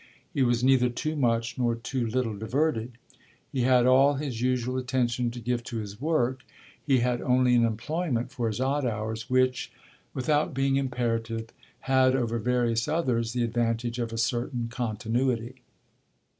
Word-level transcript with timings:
He 0.33 0.41
was 0.41 0.63
neither 0.63 0.89
too 0.89 1.15
much 1.15 1.59
nor 1.59 1.75
too 1.75 2.07
little 2.07 2.35
diverted; 2.35 2.93
he 3.51 3.61
had 3.61 3.85
all 3.85 4.15
his 4.15 4.41
usual 4.41 4.77
attention 4.79 5.29
to 5.29 5.39
give 5.39 5.63
to 5.65 5.77
his 5.77 6.01
work: 6.01 6.39
he 6.83 7.01
had 7.01 7.21
only 7.21 7.53
an 7.53 7.63
employment 7.63 8.31
for 8.31 8.47
his 8.47 8.59
odd 8.59 8.83
hours 8.83 9.29
which, 9.29 9.71
without 10.15 10.55
being 10.55 10.75
imperative, 10.75 11.49
had 11.81 12.15
over 12.15 12.39
various 12.39 12.87
others 12.87 13.33
the 13.33 13.43
advantage 13.43 13.99
of 13.99 14.11
a 14.11 14.17
certain 14.17 14.69
continuity. 14.71 15.61